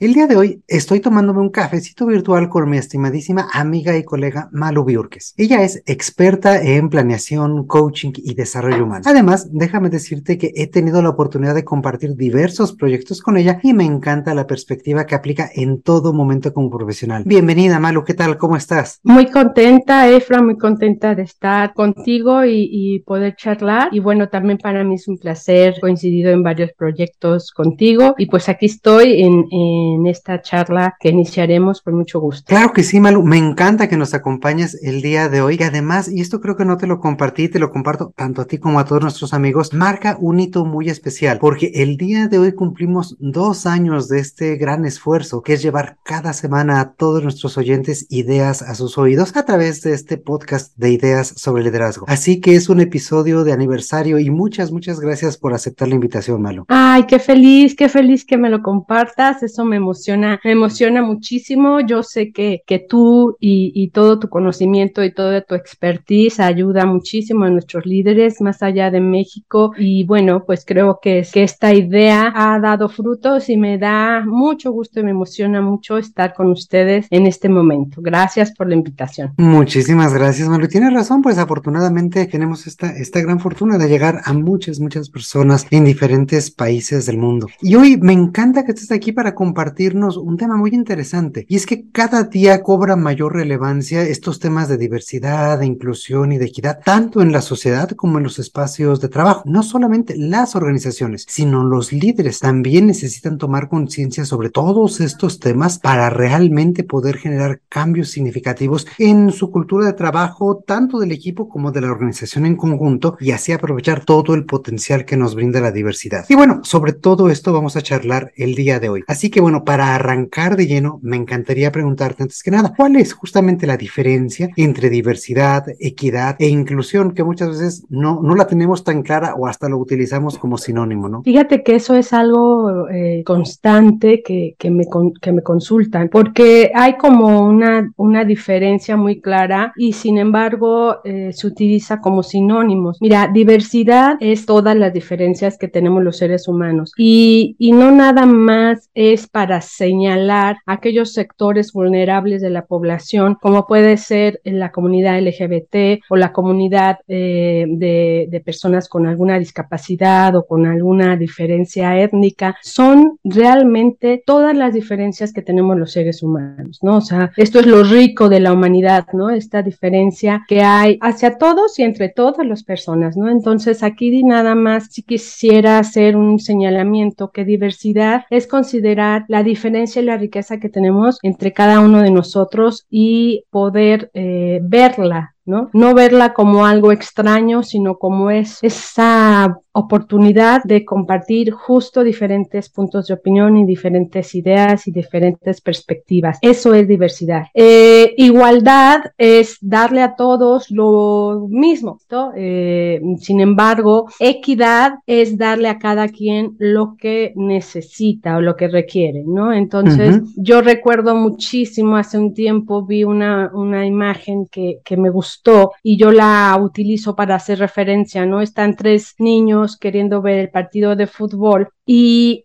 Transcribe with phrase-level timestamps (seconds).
[0.00, 4.48] El día de hoy estoy tomándome un cafecito virtual con mi estimadísima amiga y colega
[4.52, 5.34] Malu Biurques.
[5.36, 9.02] Ella es experta en planeación, coaching y desarrollo humano.
[9.06, 13.72] Además, déjame decirte que he tenido la oportunidad de compartir diversos proyectos con ella y
[13.72, 17.24] me encanta la perspectiva que aplica en todo momento como profesional.
[17.26, 18.38] Bienvenida Malu, ¿qué tal?
[18.38, 19.00] ¿Cómo estás?
[19.02, 23.88] Muy contenta, Efra, muy contenta de estar contigo y, poder charlar.
[23.90, 28.14] Y bueno, también para mí es un placer coincidido en varios proyectos contigo.
[28.16, 32.44] Y pues aquí estoy en, en en esta charla que iniciaremos con mucho gusto.
[32.46, 36.08] Claro que sí, Malu, me encanta que nos acompañes el día de hoy y además,
[36.08, 38.78] y esto creo que no te lo compartí, te lo comparto tanto a ti como
[38.78, 43.16] a todos nuestros amigos, marca un hito muy especial porque el día de hoy cumplimos
[43.18, 48.06] dos años de este gran esfuerzo que es llevar cada semana a todos nuestros oyentes
[48.10, 52.06] ideas a sus oídos a través de este podcast de ideas sobre liderazgo.
[52.08, 56.42] Así que es un episodio de aniversario y muchas, muchas gracias por aceptar la invitación,
[56.42, 56.64] Malu.
[56.68, 61.80] Ay, qué feliz, qué feliz que me lo compartas, eso me emociona, me emociona muchísimo.
[61.80, 66.86] Yo sé que, que tú y, y, todo tu conocimiento y toda tu expertise ayuda
[66.86, 69.72] muchísimo a nuestros líderes más allá de México.
[69.78, 74.72] Y bueno, pues creo que, que esta idea ha dado frutos y me da mucho
[74.72, 78.00] gusto y me emociona mucho estar con ustedes en este momento.
[78.02, 79.32] Gracias por la invitación.
[79.36, 80.68] Muchísimas gracias, Mario.
[80.68, 85.66] Tienes razón, pues afortunadamente tenemos esta, esta gran fortuna de llegar a muchas, muchas personas
[85.70, 87.48] en diferentes países del mundo.
[87.60, 91.56] Y hoy me encanta que estés aquí para compartir compartirnos un tema muy interesante y
[91.56, 96.46] es que cada día cobra mayor relevancia estos temas de diversidad, de inclusión y de
[96.46, 99.42] equidad, tanto en la sociedad como en los espacios de trabajo.
[99.44, 105.78] No solamente las organizaciones, sino los líderes también necesitan tomar conciencia sobre todos estos temas
[105.78, 111.72] para realmente poder generar cambios significativos en su cultura de trabajo, tanto del equipo como
[111.72, 115.72] de la organización en conjunto y así aprovechar todo el potencial que nos brinda la
[115.72, 116.24] diversidad.
[116.30, 119.04] Y bueno, sobre todo esto vamos a charlar el día de hoy.
[119.06, 123.12] Así que bueno, para arrancar de lleno, me encantaría preguntarte antes que nada, ¿cuál es
[123.12, 128.84] justamente la diferencia entre diversidad, equidad e inclusión que muchas veces no, no la tenemos
[128.84, 131.22] tan clara o hasta lo utilizamos como sinónimo, ¿no?
[131.22, 134.84] Fíjate que eso es algo eh, constante que, que, me,
[135.20, 141.30] que me consultan, porque hay como una, una diferencia muy clara y sin embargo eh,
[141.32, 142.98] se utiliza como sinónimos.
[143.00, 148.26] Mira, diversidad es todas las diferencias que tenemos los seres humanos y, y no nada
[148.26, 155.20] más es para señalar aquellos sectores vulnerables de la población, como puede ser la comunidad
[155.20, 161.98] LGBT o la comunidad eh, de, de, personas con alguna discapacidad o con alguna diferencia
[161.98, 166.96] étnica, son realmente todas las diferencias que tenemos los seres humanos, ¿no?
[166.96, 169.30] O sea, esto es lo rico de la humanidad, ¿no?
[169.30, 173.28] Esta diferencia que hay hacia todos y entre todas las personas, ¿no?
[173.28, 180.02] Entonces, aquí nada más si quisiera hacer un señalamiento que diversidad es considerar la diferencia
[180.02, 185.70] y la riqueza que tenemos entre cada uno de nosotros y poder eh, verla ¿no?
[185.72, 193.06] No verla como algo extraño, sino como es esa oportunidad de compartir justo diferentes puntos
[193.06, 196.38] de opinión y diferentes ideas y diferentes perspectivas.
[196.42, 197.44] Eso es diversidad.
[197.54, 202.00] Eh, igualdad es darle a todos lo mismo.
[202.10, 202.32] ¿no?
[202.36, 208.68] Eh, sin embargo, equidad es darle a cada quien lo que necesita o lo que
[208.68, 209.52] requiere, ¿no?
[209.52, 210.32] Entonces, uh -huh.
[210.36, 215.37] yo recuerdo muchísimo, hace un tiempo vi una, una imagen que, que me gustó
[215.82, 218.40] y yo la utilizo para hacer referencia, ¿no?
[218.40, 222.44] Están tres niños queriendo ver el partido de fútbol y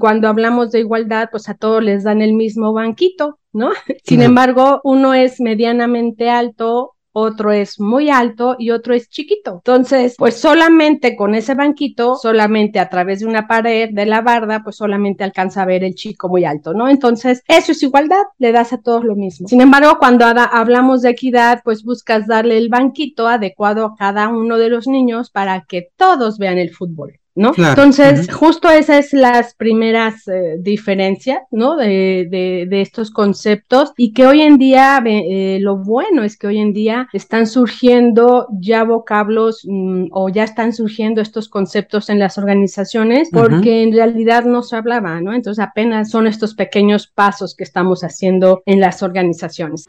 [0.00, 3.70] cuando hablamos de igualdad, pues a todos les dan el mismo banquito, ¿no?
[4.04, 9.54] Sin embargo, uno es medianamente alto, otro es muy alto y otro es chiquito.
[9.64, 14.62] Entonces, pues solamente con ese banquito, solamente a través de una pared de la barda,
[14.62, 16.88] pues solamente alcanza a ver el chico muy alto, ¿no?
[16.88, 19.48] Entonces, eso es igualdad, le das a todos lo mismo.
[19.48, 24.58] Sin embargo, cuando hablamos de equidad, pues buscas darle el banquito adecuado a cada uno
[24.58, 27.20] de los niños para que todos vean el fútbol.
[27.34, 27.52] ¿No?
[27.52, 27.70] Claro.
[27.70, 28.32] Entonces, uh -huh.
[28.32, 31.76] justo esas son las primeras eh, diferencias, ¿no?
[31.76, 36.46] De, de, de, estos conceptos y que hoy en día, eh, lo bueno es que
[36.46, 42.18] hoy en día están surgiendo ya vocablos mmm, o ya están surgiendo estos conceptos en
[42.18, 43.82] las organizaciones porque uh -huh.
[43.82, 45.32] en realidad no se hablaba, ¿no?
[45.32, 49.88] Entonces, apenas son estos pequeños pasos que estamos haciendo en las organizaciones.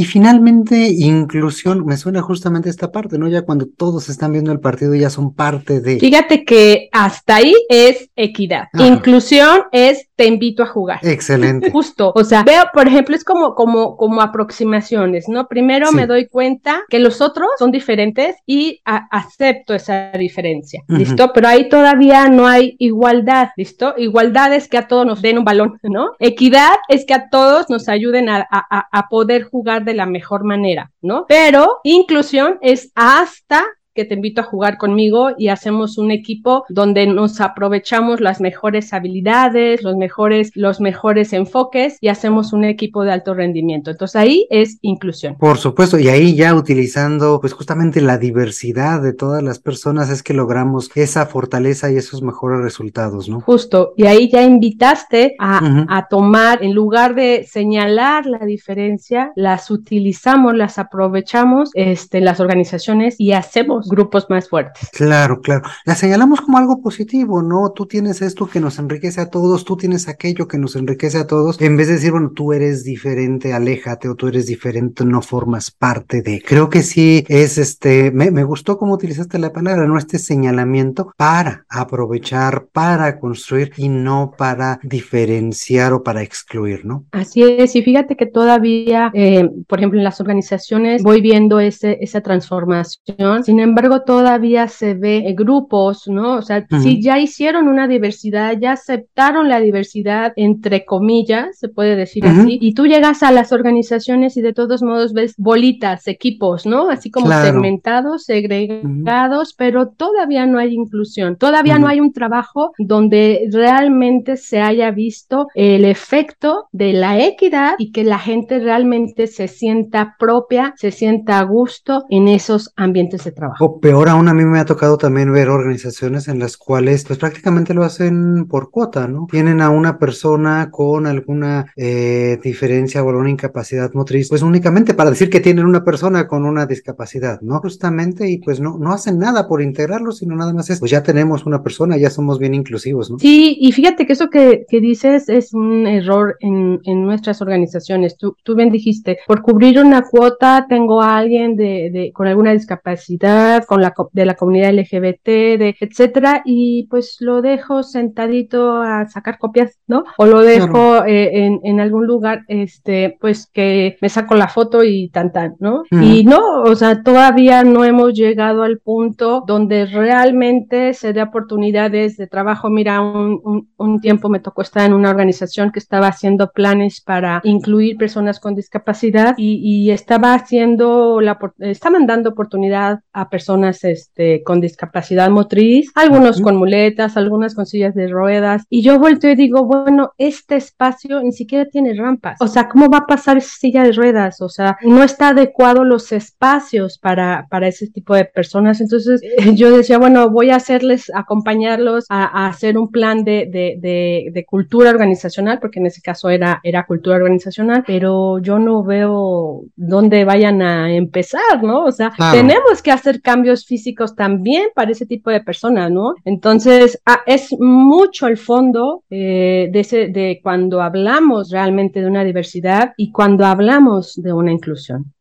[0.00, 3.28] Y finalmente, inclusión, me suena justamente esta parte, ¿no?
[3.28, 6.00] Ya cuando todos están viendo el partido ya son parte de...
[6.00, 8.68] Fíjate que hasta ahí es equidad.
[8.78, 10.98] Inclusión es te invito a jugar.
[11.02, 11.70] Excelente.
[11.72, 15.48] Justo, o sea, veo, por ejemplo, es como, como, como aproximaciones, ¿no?
[15.48, 21.32] Primero me doy cuenta que los otros son diferentes y acepto esa diferencia, ¿listo?
[21.32, 23.94] Pero ahí todavía no hay igualdad, ¿listo?
[23.96, 26.10] Igualdad es que a todos nos den un balón, ¿no?
[26.18, 30.90] Equidad es que a todos nos ayuden a, a poder jugar de la mejor manera,
[31.00, 31.24] ¿no?
[31.28, 33.64] Pero inclusión es hasta
[34.00, 38.94] que te invito a jugar conmigo y hacemos un equipo donde nos aprovechamos las mejores
[38.94, 43.90] habilidades, los mejores, los mejores enfoques y hacemos un equipo de alto rendimiento.
[43.90, 45.36] Entonces ahí es inclusión.
[45.38, 50.22] Por supuesto, y ahí ya utilizando pues justamente la diversidad de todas las personas es
[50.22, 53.42] que logramos esa fortaleza y esos mejores resultados, ¿no?
[53.42, 59.70] Justo, y ahí ya invitaste a, a tomar, en lugar de señalar la diferencia, las
[59.70, 64.88] utilizamos, las aprovechamos este, las organizaciones y hacemos grupos más fuertes.
[64.92, 65.62] Claro, claro.
[65.84, 67.72] La señalamos como algo positivo, ¿no?
[67.72, 71.26] Tú tienes esto que nos enriquece a todos, tú tienes aquello que nos enriquece a
[71.26, 75.22] todos, en vez de decir, bueno, tú eres diferente, aléjate, o tú eres diferente, no
[75.22, 76.42] formas parte de.
[76.46, 79.98] Creo que sí es este, me, me gustó cómo utilizaste la palabra, ¿no?
[79.98, 87.04] Este señalamiento para aprovechar, para construir y no para diferenciar o para excluir, ¿no?
[87.12, 91.98] Así es, y fíjate que todavía, eh, por ejemplo, en las organizaciones voy viendo ese,
[92.00, 93.69] esa transformación, sin embargo
[94.04, 96.36] todavía se ve grupos, ¿no?
[96.36, 101.96] O sea, si ya hicieron una diversidad, ya aceptaron la diversidad, entre comillas, se puede
[101.96, 106.66] decir así, y tú llegas a las organizaciones y de todos modos ves bolitas, equipos,
[106.66, 106.90] ¿no?
[106.90, 113.48] Así como segmentados, segregados, pero todavía no hay inclusión, todavía no hay un trabajo donde
[113.52, 119.48] realmente se haya visto el efecto de la equidad y que la gente realmente se
[119.48, 123.59] sienta propia, se sienta a gusto en esos ambientes de trabajo.
[123.62, 127.18] O peor aún, a mí me ha tocado también ver organizaciones en las cuales pues
[127.18, 129.26] prácticamente lo hacen por cuota, ¿no?
[129.30, 135.10] Tienen a una persona con alguna eh, diferencia o alguna incapacidad motriz, pues únicamente para
[135.10, 137.58] decir que tienen una persona con una discapacidad, ¿no?
[137.60, 141.02] Justamente y pues no, no hacen nada por integrarlo, sino nada más es, pues ya
[141.02, 143.18] tenemos una persona, ya somos bien inclusivos, ¿no?
[143.18, 148.16] Sí, y fíjate que eso que, que dices es un error en, en nuestras organizaciones.
[148.16, 152.52] Tú, tú bien dijiste, por cubrir una cuota tengo a alguien de, de, con alguna
[152.52, 159.06] discapacidad, con la de la comunidad LGBT, de etcétera, y pues lo dejo sentadito a
[159.08, 160.04] sacar copias, ¿no?
[160.16, 164.84] O lo dejo eh, en, en, algún lugar, este, pues que me saco la foto
[164.84, 165.82] y tan tan, ¿no?
[165.90, 172.16] Y no, o sea, todavía no hemos llegado al punto donde realmente se dé oportunidades
[172.16, 172.70] de trabajo.
[172.70, 177.00] Mira, un, un, un tiempo me tocó estar en una organización que estaba haciendo planes
[177.00, 183.39] para incluir personas con discapacidad y, y estaba haciendo la, estaban dando oportunidad a personas
[183.84, 188.64] este, con discapacidad motriz, algunos con muletas, algunas con sillas de ruedas.
[188.68, 192.38] Y yo vuelto y digo, bueno, este espacio ni siquiera tiene rampas.
[192.40, 194.40] O sea, ¿cómo va a pasar esa silla de ruedas?
[194.40, 198.80] O sea, no está adecuado los espacios para, para ese tipo de personas.
[198.80, 199.20] Entonces
[199.54, 204.44] yo decía, bueno, voy a hacerles, acompañarlos a, hacer un plan de, de, de, de,
[204.44, 210.24] cultura organizacional, porque en ese caso era, era cultura organizacional, pero yo no veo dónde
[210.24, 211.84] vayan a empezar, ¿no?
[211.84, 216.14] O sea, tenemos que hacer cambios físicos también para ese tipo de personas, ¿no?
[216.24, 222.24] Entonces, ah, es mucho el fondo eh, de, ese, de cuando hablamos realmente de una
[222.24, 225.14] diversidad y cuando hablamos de una inclusión.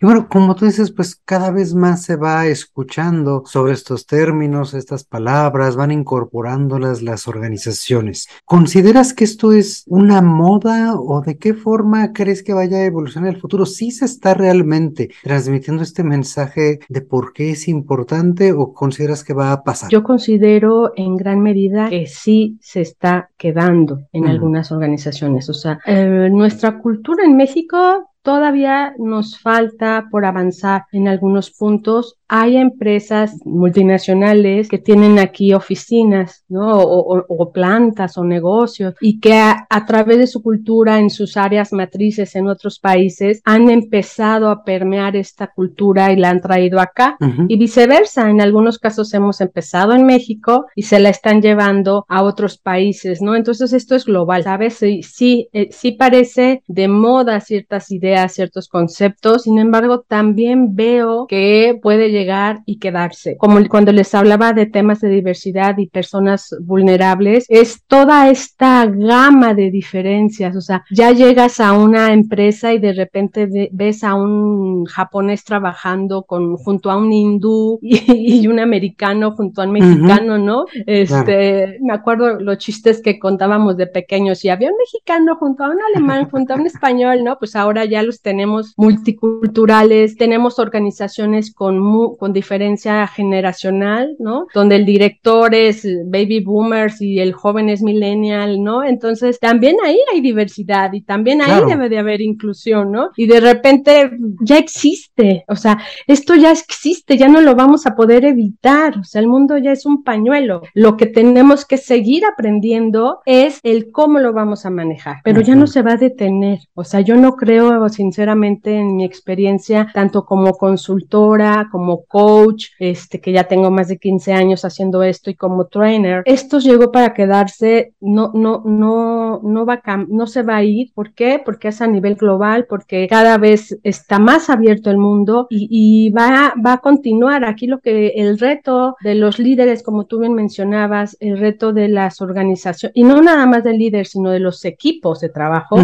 [0.00, 4.72] Y bueno, como tú dices, pues cada vez más se va escuchando sobre estos términos,
[4.74, 8.28] estas palabras, van incorporándolas las organizaciones.
[8.44, 13.34] ¿Consideras que esto es una moda o de qué forma crees que vaya a evolucionar
[13.34, 13.66] el futuro?
[13.66, 19.34] ¿Sí se está realmente transmitiendo este mensaje de por qué es importante o consideras que
[19.34, 19.90] va a pasar?
[19.90, 25.48] Yo considero en gran medida que sí se está quedando en algunas organizaciones.
[25.48, 32.18] O sea, eh, nuestra cultura en México todavía nos falta por avanzar en algunos puntos
[32.28, 36.78] hay empresas multinacionales que tienen aquí oficinas, ¿no?
[36.78, 42.36] O, plantas o negocios y que a, través de su cultura en sus áreas matrices
[42.36, 47.16] en otros países han empezado a permear esta cultura y la han traído acá
[47.48, 48.28] y viceversa.
[48.28, 53.22] En algunos casos hemos empezado en México y se la están llevando a otros países,
[53.22, 53.34] ¿no?
[53.34, 54.74] Entonces esto es global, ¿sabes?
[54.74, 60.74] Sí, sí, eh, sí parece de moda ciertas ideas idea, ciertos conceptos, sin embargo, también
[60.74, 63.36] veo que puede llegar y quedarse.
[63.36, 69.54] Como cuando les hablaba de temas de diversidad y personas vulnerables, es toda esta gama
[69.54, 74.84] de diferencias, o sea, ya llegas a una empresa y de repente ves a un
[74.86, 80.64] japonés trabajando con, junto a un hindú y, un americano junto a un mexicano, ¿no?
[80.86, 85.68] Este, me acuerdo los chistes que contábamos de pequeños y había un mexicano junto a
[85.68, 87.38] un alemán, junto a un español, ¿no?
[87.38, 94.46] Pues ahora ya tenemos multiculturales, tenemos organizaciones con, con diferencia generacional, ¿no?
[94.54, 98.82] Donde el director es baby boomers y el joven es millennial, ¿no?
[98.82, 103.10] Entonces también ahí hay diversidad y también ahí debe de haber inclusión, ¿no?
[103.16, 104.10] Y de repente
[104.40, 109.04] ya existe, o sea, esto ya existe, ya no lo vamos a poder evitar, o
[109.04, 110.62] sea, el mundo ya es un pañuelo.
[110.74, 115.54] Lo que tenemos que seguir aprendiendo es el cómo lo vamos a manejar, pero ya
[115.54, 120.24] no se va a detener, o sea, yo no creo sinceramente en mi experiencia, tanto
[120.24, 125.34] como consultora, como coach, este, que ya tengo más de 15 años haciendo esto y
[125.34, 130.56] como trainer, esto llegó para quedarse, no, no, no, no va a no se va
[130.56, 131.40] a ir, ¿por qué?
[131.44, 136.54] Porque es a nivel global, porque cada vez está más abierto el mundo y, va,
[136.64, 137.44] va a continuar.
[137.44, 141.88] Aquí lo que el reto de los líderes, como tú bien mencionabas, el reto de
[141.88, 145.78] las organizaciones, y no nada más del líder, sino de los equipos de trabajo,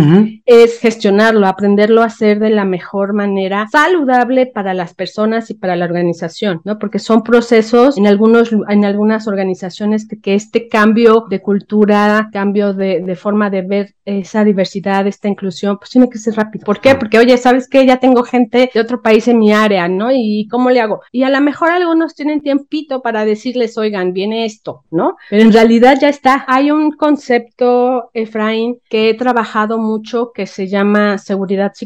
[0.44, 5.77] es gestionarlo, aprenderlo a hacer de la mejor manera, saludable para las personas y para
[5.77, 6.79] la organización, ¿no?
[6.79, 12.73] Porque son procesos en algunos, en algunas organizaciones que, que este cambio de cultura, cambio
[12.73, 16.65] de, de forma de ver esa diversidad, esta inclusión, pues tiene que ser rápido.
[16.65, 16.95] ¿Por qué?
[16.95, 17.87] Porque, oye, ¿sabes qué?
[17.87, 20.11] Ya tengo gente de otro país en mi área, ¿no?
[20.13, 21.01] ¿Y cómo le hago?
[21.13, 25.17] Y a lo mejor algunos tienen tiempito para decirles, oigan, viene esto, ¿no?
[25.31, 26.45] Pero en realidad ya está.
[26.49, 31.84] Hay un concepto, Efraín, que he trabajado mucho que se llama seguridad psicológica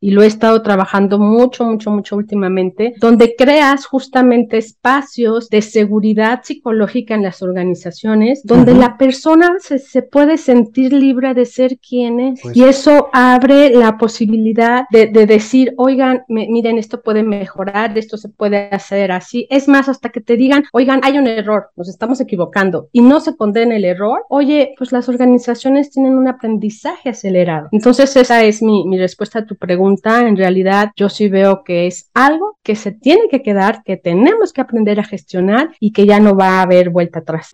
[0.00, 6.40] y lo he estado trabajando mucho, mucho, mucho últimamente, donde creas justamente espacios de seguridad
[6.42, 12.20] psicológica en las organizaciones, donde la persona se, se puede sentir libre de ser quien
[12.20, 12.40] es.
[12.42, 18.28] Pues y eso abre la posibilidad de, decir, oigan, miren, esto puede mejorar, esto se
[18.28, 19.46] puede hacer así.
[19.50, 23.20] Es más, hasta que te digan, oigan, hay un error, nos estamos equivocando y no
[23.20, 24.22] se condena el error.
[24.28, 27.68] Oye, pues las organizaciones tienen un aprendizaje acelerado.
[27.72, 30.26] Entonces, esa es mi, mi respuesta a tu pregunta.
[30.26, 34.52] En realidad, yo sí veo que es algo que se tiene que quedar, que tenemos
[34.52, 37.50] que aprender a gestionar y que ya no va a haber vuelta atrás.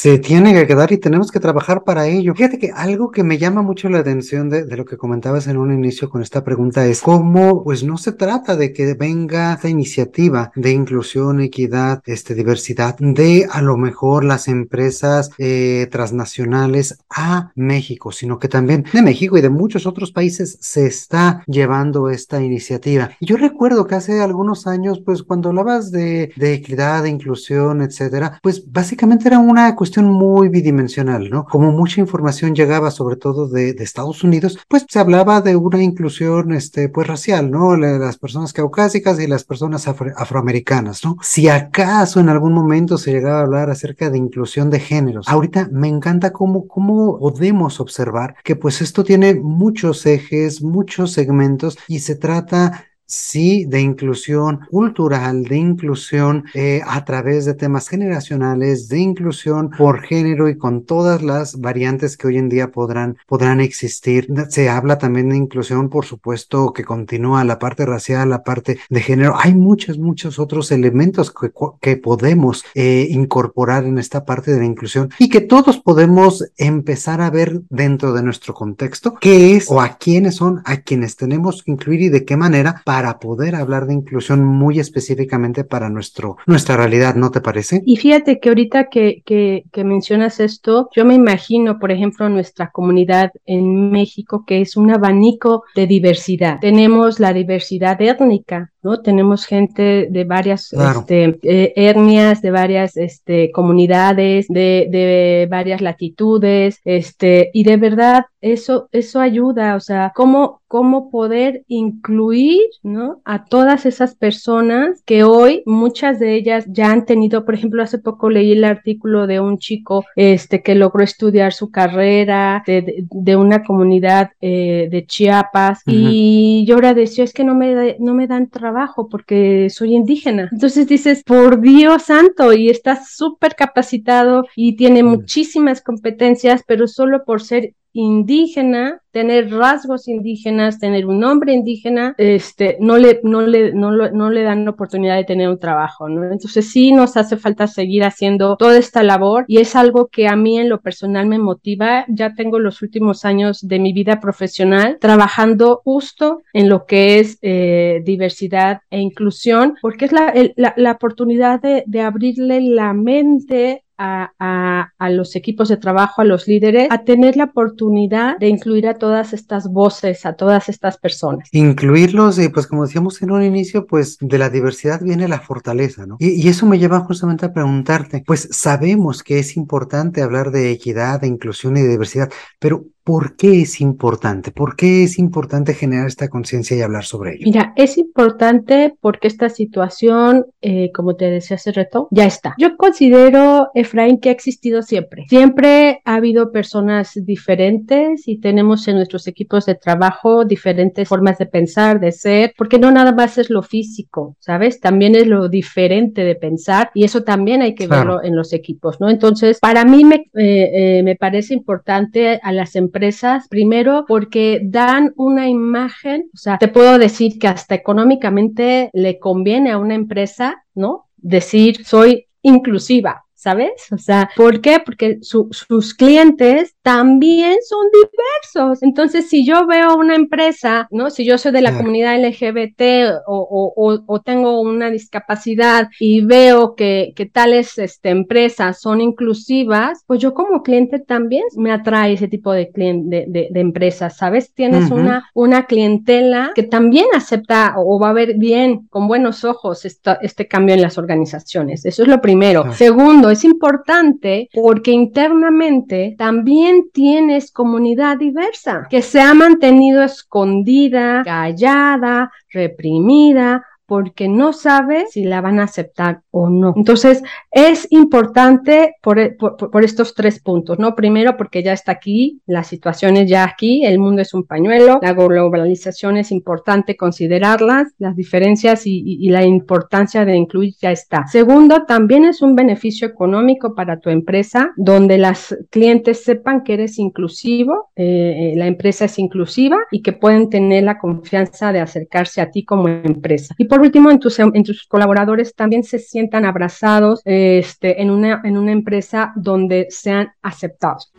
[0.00, 2.34] Se tiene que quedar y tenemos que trabajar para ello.
[2.34, 5.74] Fíjate que algo que me llama mucho la atención de, lo que comentabas en un
[5.74, 10.52] inicio con esta pregunta es cómo, pues no se trata de que venga esta iniciativa
[10.54, 18.10] de inclusión, equidad, este, diversidad de a lo mejor las empresas eh, transnacionales a México,
[18.10, 23.10] sino que también de México y de muchos otros países se está llevando esta iniciativa.
[23.20, 28.38] Yo recuerdo que hace algunos años, pues cuando hablabas de, de equidad, de inclusión, etcétera,
[28.42, 31.44] pues básicamente era una cuestión muy bidimensional, ¿no?
[31.44, 36.52] Como mucha información llegaba sobre todo de, Estados Unidos, pues se hablaba de una inclusión,
[36.52, 37.76] este, pues racial, ¿no?
[37.76, 41.16] Las personas caucásicas y las personas afroamericanas, ¿no?
[41.22, 45.68] Si acaso en algún momento se llegaba a hablar acerca de inclusión de géneros, ahorita
[45.72, 52.00] me encanta cómo, cómo podemos observar que pues esto tiene muchos ejes, muchos segmentos y
[52.00, 59.00] se trata sí, de inclusión cultural, de inclusión eh, a través de temas generacionales, de
[59.00, 64.28] inclusión por género y con todas las variantes que hoy en día podrán, podrán existir.
[64.48, 69.00] Se habla también de inclusión, por supuesto, que continúa la parte racial, la parte de
[69.00, 69.34] género.
[69.36, 71.50] Hay muchos, muchos otros elementos que,
[71.80, 77.20] que podemos eh, incorporar en esta parte de la inclusión y que todos podemos empezar
[77.20, 81.64] a ver dentro de nuestro contexto qué es o a quiénes son, a quienes tenemos
[81.64, 85.88] que incluir y de qué manera para para poder hablar de inclusión muy específicamente para
[85.88, 87.80] nuestro, nuestra realidad, ¿no te parece?
[87.86, 92.70] Y fíjate que ahorita que, que, que mencionas esto, yo me imagino, por ejemplo, nuestra
[92.70, 96.58] comunidad en México, que es un abanico de diversidad.
[96.60, 99.00] Tenemos la diversidad étnica, ¿no?
[99.00, 106.80] Tenemos gente de varias este, eh, etnias, de varias este, comunidades, de, de, varias latitudes,
[106.84, 113.20] este, y de verdad eso, eso ayuda, o sea, cómo, cómo poder incluir, ¿no?
[113.24, 117.98] A todas esas personas que hoy muchas de ellas ya han tenido, por ejemplo, hace
[117.98, 123.36] poco leí el artículo de un chico, este, que logró estudiar su carrera de, de,
[123.36, 128.26] una comunidad eh, de Chiapas y yo ahora decía, es que no me, no me
[128.26, 130.48] dan trabajo trabajo porque soy indígena.
[130.52, 135.06] Entonces dices, por Dios santo, y estás súper capacitado y tiene mm.
[135.06, 142.76] muchísimas competencias, pero solo por ser indígena, tener rasgos indígenas, tener un nombre indígena, este,
[142.80, 146.30] no le, no le, no, no le dan oportunidad de tener un trabajo, ¿no?
[146.30, 150.36] Entonces sí nos hace falta seguir haciendo toda esta labor y es algo que a
[150.36, 152.04] mí en lo personal me motiva.
[152.08, 157.38] Ya tengo los últimos años de mi vida profesional trabajando justo en lo que es
[157.42, 163.84] eh, diversidad e inclusión, porque es la, la, la oportunidad de, de abrirle la mente
[164.00, 168.94] a, los equipos de trabajo, a los líderes, a tener la oportunidad de incluir a
[168.94, 171.48] todas estas voces, a todas estas personas.
[171.52, 176.06] Incluirlos, y pues como decíamos en un inicio, pues de la diversidad viene la fortaleza,
[176.06, 176.16] ¿no?
[176.18, 180.70] Y, y eso me lleva justamente a preguntarte, pues sabemos que es importante hablar de
[180.70, 184.52] equidad, de inclusión y de diversidad, pero ¿Por qué es importante?
[184.52, 187.42] ¿Por qué es importante generar esta conciencia y hablar sobre ello?
[187.44, 192.54] Mira, es importante porque esta situación, eh, como te decía hace rato, ya está.
[192.56, 195.24] Yo considero, Efraín, que ha existido siempre.
[195.28, 201.46] Siempre ha habido personas diferentes y tenemos en nuestros equipos de trabajo diferentes formas de
[201.46, 204.78] pensar, de ser, porque no nada más es lo físico, ¿sabes?
[204.78, 209.00] También es lo diferente de pensar y eso también hay que verlo en los equipos,
[209.00, 209.10] ¿no?
[209.10, 214.60] Entonces, para mí me, eh, eh, me parece importante a las empresas empresas, primero porque
[214.62, 219.94] dan una imagen, o sea, te puedo decir que hasta económicamente le conviene a una
[219.94, 221.06] empresa, ¿no?
[221.16, 223.72] Decir, soy inclusiva, ¿sabes?
[223.90, 224.82] O sea, ¿por qué?
[224.84, 228.82] Porque sus clientes también son diversos.
[228.82, 231.08] Entonces, si yo veo una empresa, ¿no?
[231.08, 237.78] Si yo soy de la comunidad LGBT o, tengo una discapacidad y veo que, tales
[237.78, 243.48] este, empresas son inclusivas, pues yo como cliente también me atrae ese tipo de, de,
[243.50, 244.52] de, empresas, ¿sabes?
[244.52, 249.86] Tienes una, una clientela que también acepta o va a ver bien, con buenos ojos,
[249.86, 251.86] este cambio en las organizaciones.
[251.86, 252.70] Eso es lo primero.
[252.74, 262.32] Segundo, es importante porque internamente también tienes comunidad diversa que se ha mantenido escondida, callada,
[262.50, 266.74] reprimida porque no sabe si la van a aceptar o no.
[266.76, 270.94] Entonces, es importante por, por, estos tres puntos, ¿no?
[270.94, 275.00] Primero, porque ya está aquí, la situación es ya aquí, el mundo es un pañuelo,
[275.02, 281.26] la globalización es importante considerarlas, las diferencias y, la importancia de incluir ya está.
[281.26, 286.96] Segundo, también es un beneficio económico para tu empresa, donde las clientes sepan que eres
[287.00, 292.40] inclusivo, eh, eh, la empresa es inclusiva y que pueden tener la confianza de acercarse
[292.40, 293.52] a ti como empresa.
[293.58, 298.72] Y por último, en tus, en tus colaboradores también se sientan abrazados este, en una
[298.72, 301.12] empresa donde sean aceptados.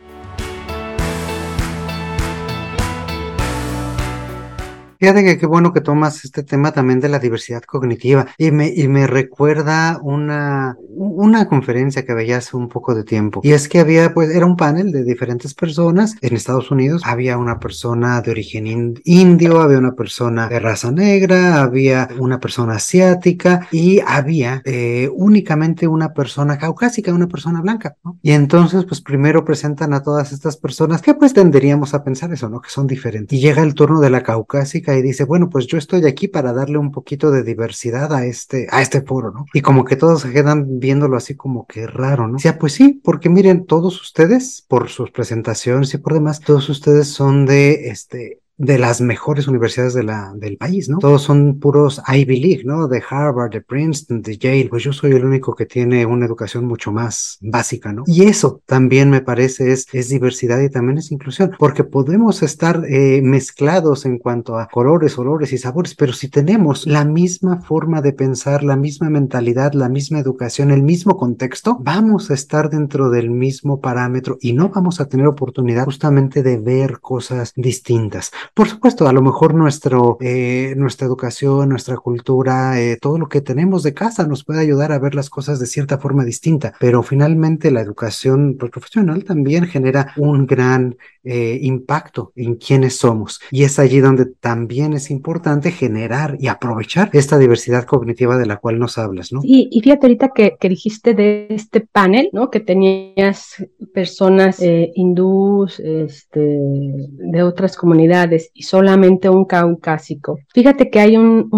[5.02, 8.68] Fíjate que qué bueno que tomas este tema también de la diversidad cognitiva y me,
[8.72, 13.68] y me recuerda una, una conferencia que veía hace un poco de tiempo y es
[13.68, 17.02] que había pues era un panel de diferentes personas en Estados Unidos.
[17.04, 22.74] Había una persona de origen indio había una persona de raza negra había una persona
[22.76, 28.20] asiática y había eh, únicamente una persona caucásica una persona blanca ¿no?
[28.22, 32.48] y entonces pues primero presentan a todas estas personas que pues tenderíamos a pensar eso
[32.48, 33.36] no que son diferentes.
[33.36, 36.52] Y llega el turno de la caucásica y dice, bueno, pues yo estoy aquí para
[36.52, 39.46] darle un poquito de diversidad a este, a este foro, ¿no?
[39.52, 42.38] Y como que todos se quedan viéndolo así como que raro, ¿no?
[42.38, 47.08] Sea, pues sí, porque miren, todos ustedes, por sus presentaciones y por demás, todos ustedes
[47.08, 50.98] son de, este, de las mejores universidades de la, del país, ¿no?
[50.98, 52.86] Todos son puros Ivy League, ¿no?
[52.86, 54.68] De Harvard, de Princeton, de Yale.
[54.68, 58.04] Pues yo soy el único que tiene una educación mucho más básica, ¿no?
[58.06, 62.84] Y eso también me parece es, es diversidad y también es inclusión, porque podemos estar
[62.88, 68.02] eh, mezclados en cuanto a colores, olores y sabores, pero si tenemos la misma forma
[68.02, 73.10] de pensar, la misma mentalidad, la misma educación, el mismo contexto, vamos a estar dentro
[73.10, 78.30] del mismo parámetro y no vamos a tener oportunidad justamente de ver cosas distintas.
[78.54, 83.40] Por supuesto, a lo mejor nuestro, eh, nuestra educación, nuestra cultura, eh, todo lo que
[83.40, 87.02] tenemos de casa nos puede ayudar a ver las cosas de cierta forma distinta, pero
[87.02, 93.40] finalmente la educación pues, profesional también genera un gran eh, impacto en quiénes somos.
[93.50, 98.56] Y es allí donde también es importante generar y aprovechar esta diversidad cognitiva de la
[98.56, 99.40] cual nos hablas, ¿no?
[99.44, 102.50] Y, fíjate ahorita que, dijiste de este panel, ¿no?
[102.50, 104.60] Que tenías personas
[104.94, 110.38] hindús, este, de otras comunidades y solamente un caucásico.
[110.52, 111.48] Fíjate que hay un,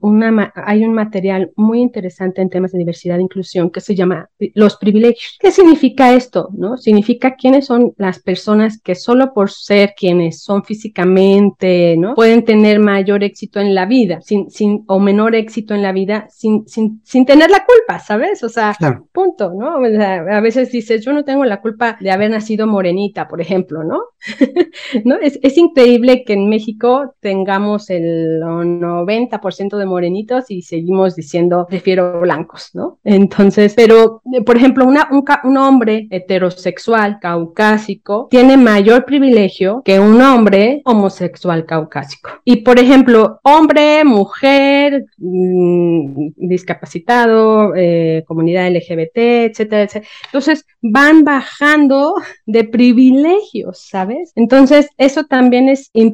[0.00, 4.28] una, hay un material muy interesante en temas de diversidad e inclusión que se llama
[4.54, 5.36] los privilegios.
[5.40, 6.48] ¿Qué significa esto?
[6.52, 6.76] ¿No?
[6.76, 12.14] Significa quiénes son las personas que solo por ser quienes son físicamente, ¿no?
[12.14, 16.26] Pueden tener mayor éxito en la vida, sin, sin, o menor éxito en la vida,
[16.30, 18.42] sin, sin, sin tener la culpa, ¿sabes?
[18.42, 18.76] O sea,
[19.12, 19.76] punto, ¿no?
[19.76, 24.00] a veces dices, yo no tengo la culpa de haber nacido morenita, por ejemplo, ¿no?
[25.04, 25.16] ¿No?
[25.16, 32.20] Es, es increíble que en México tengamos el 90% de morenitos y seguimos diciendo, prefiero
[32.20, 32.98] blancos, ¿no?
[33.04, 41.66] Entonces, pero, por ejemplo, un, hombre heterosexual caucásico tiene mayor privilegio que un hombre homosexual
[41.66, 42.30] caucásico.
[42.44, 50.10] Y, por ejemplo, hombre, mujer, mmm, discapacitado, eh, comunidad LGBT, etcétera, etcétera.
[50.26, 52.14] Entonces, van bajando
[52.46, 54.32] de privilegios, ¿sabes?
[54.34, 56.11] Entonces, eso también es importante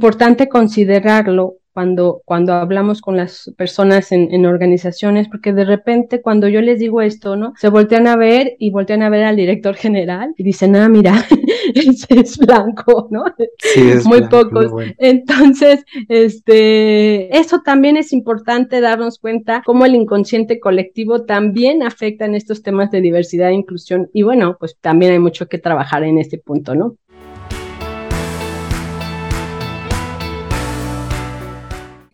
[0.49, 6.61] considerarlo cuando, cuando hablamos con las personas en, en, organizaciones, porque de repente cuando yo
[6.61, 7.53] les digo esto, ¿no?
[7.57, 11.25] Se voltean a ver y voltean a ver al director general y dicen, ah, mira,
[11.75, 13.27] ese es blanco, ¿no?
[13.59, 14.71] Sí, es Muy blanco, pocos.
[14.73, 14.93] bueno.
[14.99, 22.35] Entonces, este, eso también es importante darnos cuenta cómo el inconsciente colectivo también afecta en
[22.35, 24.11] estos temas de diversidad e inclusión.
[24.13, 26.97] Y bueno, pues también hay mucho que trabajar en este punto, ¿no?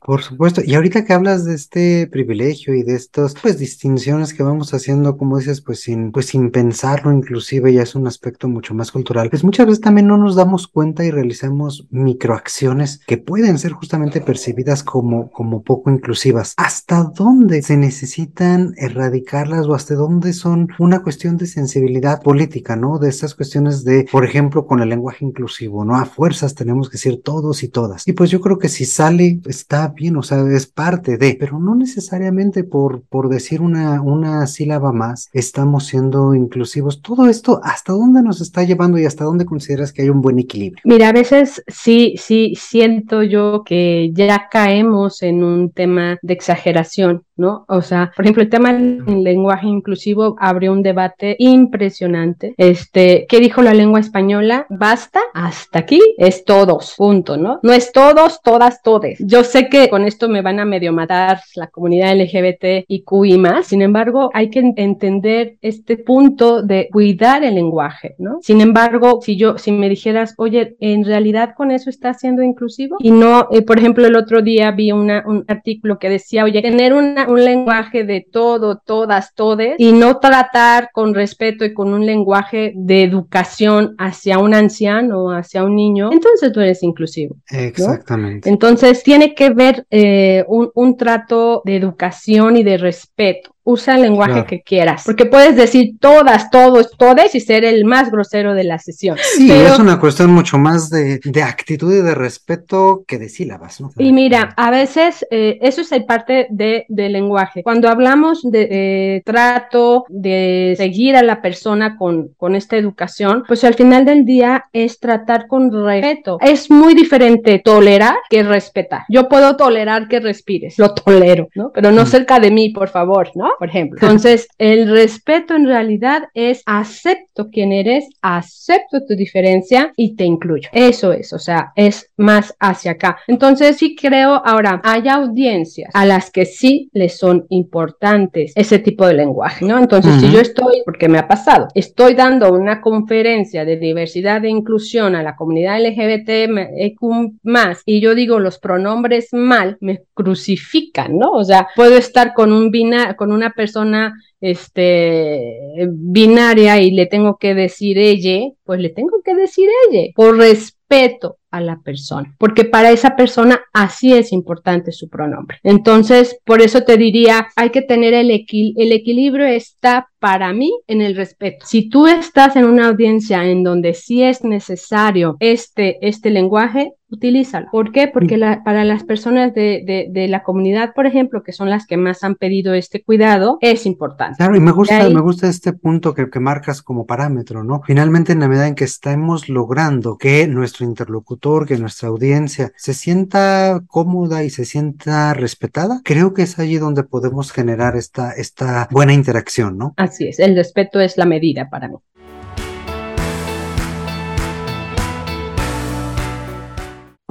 [0.05, 4.43] Por supuesto, y ahorita que hablas de este privilegio y de estas pues distinciones que
[4.43, 8.75] vamos haciendo, como dices, pues sin, pues sin pensarlo, inclusive ya es un aspecto mucho
[8.75, 13.59] más cultural, pues muchas veces también no nos damos cuenta y realizamos microacciones que pueden
[13.59, 16.53] ser justamente percibidas como, como poco inclusivas.
[16.59, 22.99] ¿Hasta dónde se necesitan erradicarlas o hasta dónde son una cuestión de sensibilidad política, ¿no?
[22.99, 25.97] De estas cuestiones de, por ejemplo, con el lenguaje inclusivo, ¿no?
[25.97, 28.07] A fuerzas tenemos que decir todos y todas.
[28.07, 31.59] Y pues yo creo que si sale, está bien, o sea, es parte de, pero
[31.59, 37.03] no necesariamente por, por decir una, una sílaba más, estamos siendo inclusivos.
[37.03, 40.39] Todo esto, ¿hasta dónde nos está llevando y hasta dónde consideras que hay un buen
[40.39, 40.83] equilibrio?
[40.85, 47.25] Mira, a veces sí, sí, siento yo que ya caemos en un tema de exageración.
[47.37, 47.65] ¿no?
[47.69, 52.55] O sea, por ejemplo, el tema del lenguaje inclusivo abrió un debate impresionante.
[52.57, 54.67] Este, ¿qué dijo la lengua española?
[54.71, 57.59] Basta, hasta aquí es todos, punto, ¿no?
[57.63, 59.19] No es todos, todas, todes.
[59.21, 63.05] Yo sé que con esto me van a medio matar la comunidad LGBT y
[63.39, 68.39] más, sin embargo, hay que entender este punto de cuidar el lenguaje, ¿no?
[68.43, 72.97] Sin embargo, si yo, si me dijeras, oye, en realidad con eso está siendo inclusivo
[73.01, 76.63] y no, eh, por ejemplo, el otro día vi una, un artículo que decía, oye,
[76.63, 81.93] tener una un lenguaje de todo, todas, todes, y no tratar con respeto y con
[81.93, 87.37] un lenguaje de educación hacia un anciano o hacia un niño, entonces tú eres inclusivo.
[87.51, 88.49] Exactamente.
[88.49, 88.55] ¿no?
[88.55, 94.03] Entonces tiene que ver eh, un, un trato de educación y de respeto usa el
[94.03, 94.47] lenguaje Claro.
[94.47, 98.79] que quieras, porque puedes decir todas, todos, todes y ser el más grosero de la
[98.79, 99.17] sesión.
[99.37, 103.29] Sí, Pero- es una cuestión mucho más de, de actitud y de respeto que de
[103.29, 103.91] sílabas, ¿no?
[103.99, 107.63] Y mira, a veces eh, eso es el parte de, del lenguaje.
[107.63, 108.69] Cuando hablamos de
[109.17, 114.25] eh, trato, de seguir a la persona con, con esta educación, pues al final del
[114.25, 116.39] día es tratar con respeto.
[116.41, 119.03] Es muy diferente tolerar que respetar.
[119.09, 121.71] Yo puedo tolerar que respires, lo tolero, ¿no?
[121.73, 122.07] Pero no Mm.
[122.07, 123.51] cerca de mí, por favor, ¿no?
[123.59, 123.99] Por ejemplo.
[124.01, 130.69] Entonces, el respeto en realidad es acepto quién eres, acepto tu diferencia y te incluyo.
[130.73, 133.19] Eso es, o sea, es más hacia acá.
[133.27, 139.07] Entonces, sí creo, ahora, hay audiencias a las que sí les son importantes ese tipo
[139.07, 139.79] de lenguaje, ¿no?
[139.79, 140.35] Entonces, si Ujú.
[140.35, 145.23] yo estoy, porque me ha pasado, estoy dando una conferencia de diversidad e inclusión a
[145.23, 147.01] la comunidad LGBT EQ
[147.43, 151.33] más y yo digo los pronombres mal, me crucifican, ¿no?
[151.33, 157.37] O sea, puedo estar con un bina, con una persona este binaria y le tengo
[157.39, 162.65] que decir ella, pues le tengo que decir ella por respeto a la persona, porque
[162.65, 165.59] para esa persona así es importante su pronombre.
[165.63, 170.73] Entonces, por eso te diría, hay que tener el, equil el equilibrio está para mí
[170.87, 171.67] en el respeto.
[171.67, 177.69] Si tú estás en una audiencia en donde sí es necesario este, este lenguaje, utilízalo.
[177.71, 178.09] ¿Por qué?
[178.09, 181.87] Porque la, para las personas de, de, de, la comunidad, por ejemplo, que son las
[181.87, 184.37] que más han pedido este cuidado, es importante.
[184.39, 185.15] Claro, y me gusta, ahí...
[185.15, 187.83] me gusta este punto que, que, marcas como parámetro, ¿no?
[187.87, 192.95] Finalmente, en la medida en que estemos logrando que nuestro interlocutor, que nuestra audiencia se
[192.95, 198.89] sienta cómoda y se sienta respetada, creo que es allí donde podemos generar esta, esta
[198.91, 199.93] buena interacción, ¿no?
[199.99, 201.97] Así es, el respeto es la medida para mí.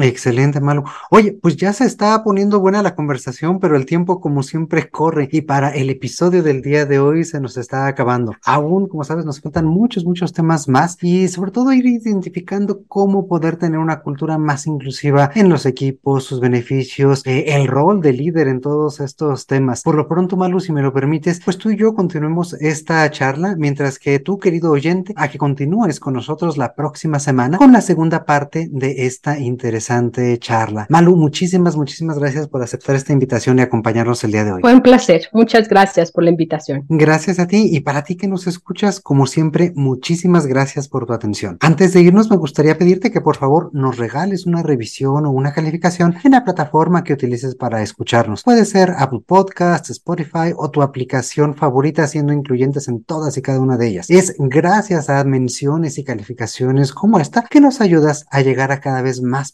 [0.04, 0.84] Excelente, Malu.
[1.12, 5.30] Oye, pues ya se está poniendo buena la conversación, pero el tiempo como siempre corre
[5.32, 8.36] y para el episodio del día de hoy se nos está acabando.
[8.44, 13.30] Aún, como sabes, nos faltan muchos, muchos temas más y sobre todo ir identificando cómo
[13.30, 18.12] poder tener una cultura más inclusiva en los equipos, sus beneficios, eh, el rol de
[18.12, 19.84] líder en todos estos temas.
[19.84, 23.56] Por lo pronto, Malu, si me lo permites, pues tú y yo continuemos esta charla,
[23.58, 27.80] mientras que tú, querido oyente, a que continúes con nosotros la próxima semana con la
[27.80, 29.93] segunda parte de esta interesante
[30.40, 30.86] charla.
[30.90, 34.62] Malu, muchísimas, muchísimas gracias por aceptar esta invitación y acompañarnos el día de hoy.
[34.62, 35.28] Fue un placer.
[35.34, 36.86] Muchas gracias por la invitación.
[36.90, 41.14] Gracias a ti y para ti que nos escuchas, como siempre, muchísimas gracias por tu
[41.14, 41.58] atención.
[41.62, 45.54] Antes de irnos, me gustaría pedirte que por favor nos regales una revisión o una
[45.54, 48.44] calificación en la plataforma que utilices para escucharnos.
[48.44, 53.60] Puede ser Apple Podcasts, Spotify o tu aplicación favorita, siendo incluyentes en todas y cada
[53.60, 54.10] una de ellas.
[54.10, 59.02] Es gracias a menciones y calificaciones como esta que nos ayudas a llegar a cada
[59.02, 59.52] vez más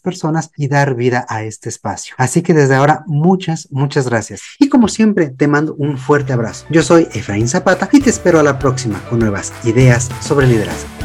[0.56, 2.14] y dar vida a este espacio.
[2.18, 4.42] Así que desde ahora, muchas, muchas gracias.
[4.58, 6.66] Y como siempre, te mando un fuerte abrazo.
[6.70, 10.99] Yo soy Efraín Zapata y te espero a la próxima con nuevas ideas sobre liderazgo.